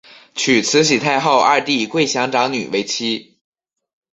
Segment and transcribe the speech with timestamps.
[0.33, 3.37] 娶慈禧太后二弟桂祥长女为妻。